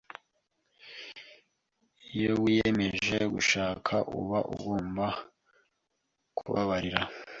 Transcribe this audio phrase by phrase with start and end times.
[2.17, 5.05] iyo wiyemeje gushaka uba ugomba
[6.37, 7.01] kubabarira